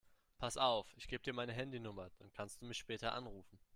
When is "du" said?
2.59-2.65